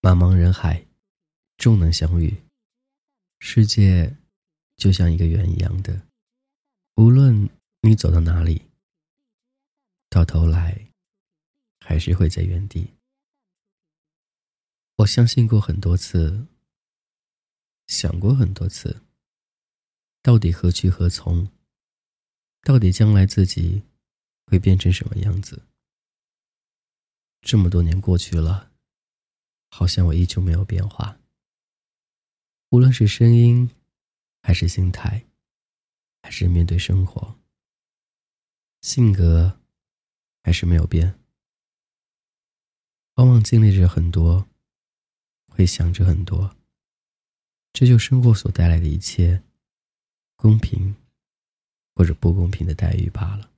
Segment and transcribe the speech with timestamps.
[0.00, 0.86] 茫茫人海，
[1.56, 2.42] 终能相遇。
[3.40, 4.16] 世界
[4.76, 6.06] 就像一个圆一样的，
[6.94, 7.50] 无论
[7.80, 8.62] 你走到哪里，
[10.08, 10.88] 到头来
[11.80, 12.94] 还是会在原地。
[14.96, 16.46] 我相信过很多次，
[17.88, 19.02] 想过很多次，
[20.22, 21.48] 到底何去何从？
[22.62, 23.82] 到底将来自己
[24.46, 25.62] 会变成什么样子？
[27.40, 28.67] 这么多年过去了，
[29.68, 31.18] 好像我依旧没有变化。
[32.70, 33.70] 无论是声音，
[34.42, 35.24] 还是心态，
[36.22, 37.36] 还是面对生活，
[38.82, 39.60] 性格
[40.42, 41.18] 还是没有变。
[43.14, 44.46] 往往经历着很多，
[45.48, 46.56] 会想着很多，
[47.72, 49.42] 这就生活所带来的一切，
[50.36, 50.94] 公平
[51.94, 53.50] 或者不公平的待遇罢了。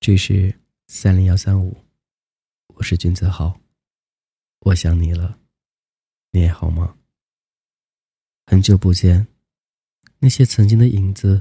[0.00, 1.82] 这是三零幺三五。
[2.74, 3.58] 我是君子豪，
[4.66, 5.38] 我想你了，
[6.32, 6.98] 你也好吗？
[8.46, 9.28] 很久不见，
[10.18, 11.40] 那些曾经的影子，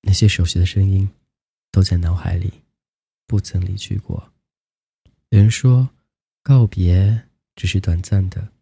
[0.00, 1.08] 那些熟悉的声音，
[1.70, 2.52] 都在脑海里，
[3.24, 4.32] 不曾离去过。
[5.28, 5.88] 有人说，
[6.42, 8.52] 告别只是短暂的，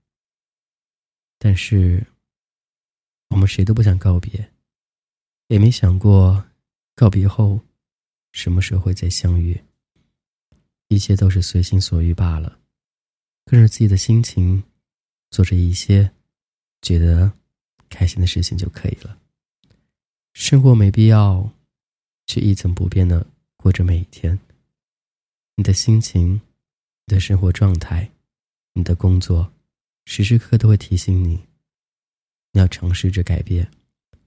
[1.39, 2.07] 但是
[3.31, 4.53] 我们谁都不想告别，
[5.47, 6.45] 也没想过
[6.95, 7.59] 告别后
[8.33, 9.59] 什么时候会再相遇。
[10.89, 12.61] 一切都是随心所欲罢了，
[13.45, 14.63] 跟着自己的心情，
[15.31, 16.11] 做着一些
[16.83, 17.33] 觉得
[17.89, 19.19] 开心的事情就可以了。
[20.33, 21.51] 生活没必要
[22.27, 24.39] 去一成不变的过着每一天。
[25.57, 26.41] 你的心情、
[27.07, 28.11] 你的生活状态、
[28.73, 29.53] 你的工作，
[30.05, 31.47] 时时刻刻都会提醒你，
[32.51, 33.71] 你要尝试着改变，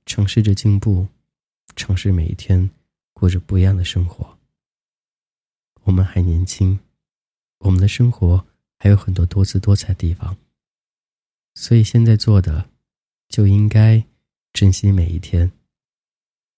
[0.05, 1.07] 尝试着进步，
[1.75, 2.69] 尝试每一天
[3.13, 4.37] 过着不一样的生活。
[5.83, 6.79] 我们还年轻，
[7.59, 8.45] 我们的生活
[8.79, 10.37] 还有很多多姿多彩的地方，
[11.55, 12.69] 所以现在做的
[13.27, 14.05] 就应该
[14.53, 15.51] 珍惜每一天，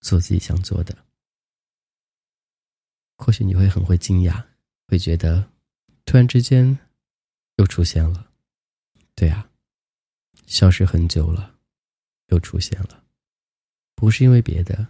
[0.02, 1.06] 做自己想做的。
[3.18, 4.46] 或许你会很会惊讶，
[4.88, 5.52] 会觉得
[6.06, 6.78] 突然之间
[7.58, 8.31] 又出现了，
[9.16, 9.50] 对啊，
[10.46, 11.58] 消失很久了，
[12.28, 13.03] 又出现了，
[13.96, 14.88] 不是因为别的，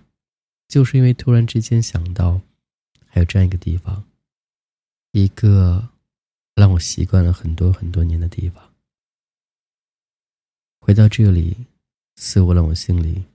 [0.68, 2.42] 就是因为突然之间想到
[3.08, 4.04] 还有这样一个地方。
[5.12, 5.90] 一个
[6.80, 8.74] 习惯了很多很多年的地方，
[10.80, 11.68] 回到这里，
[12.16, 13.26] 似乎让我心里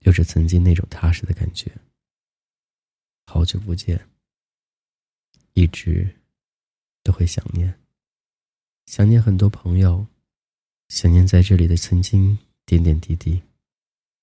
[0.00, 1.72] 有着曾经那种踏实的感觉。
[3.26, 4.08] 好久不见，
[5.54, 6.16] 一直
[7.02, 7.80] 都会想念，
[8.86, 10.06] 想念很多朋友，
[10.88, 13.42] 想念在这里的曾经点点滴滴，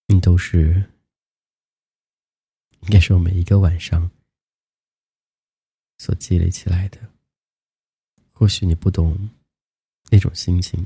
[0.07, 0.91] 嗯，都是
[2.81, 4.11] 应该是我每一个晚上。
[5.99, 6.99] 所积累起来的，
[8.43, 9.29] 或许你不懂
[10.11, 10.85] 那种心情，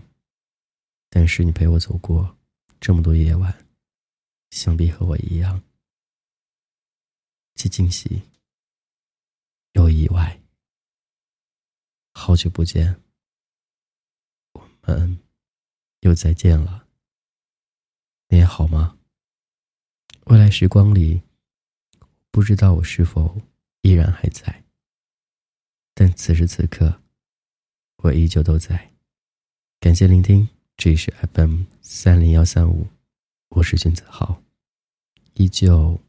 [1.09, 2.38] 但是你陪我走过
[2.79, 3.66] 这么多夜晚，
[4.51, 5.63] 想必和我一样，
[7.56, 8.22] 既惊喜
[9.72, 10.40] 又意外。
[12.13, 13.01] 好久不见，
[14.53, 15.18] 我们
[16.01, 16.88] 又再见了。
[18.28, 19.00] 你也好吗？
[20.28, 21.24] 未来时光里，
[22.29, 23.41] 不知道我是否
[23.81, 24.63] 依然还在。
[25.95, 27.01] 但此时此刻，
[27.97, 28.91] 我依旧都在。
[29.80, 30.47] 感谢聆听，
[30.78, 32.88] 这里是 FM 三零幺三五，
[33.50, 34.41] 我是君子豪，
[35.34, 36.00] 依旧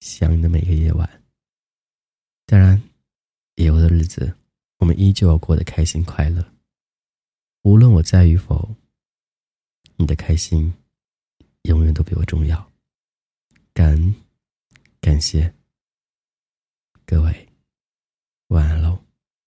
[0.00, 1.22] 想你的每个夜晚。
[2.46, 2.82] 当然，
[3.54, 4.36] 以后的日子，
[4.78, 6.52] 我们依旧要过得开心快乐。
[7.62, 8.74] 无论我在与否，
[9.96, 10.74] 你的开心
[11.62, 12.72] 永远都比我重要。
[13.72, 14.14] 感恩，
[15.00, 15.54] 感谢
[17.04, 17.48] 各位，
[18.48, 18.85] 晚安了。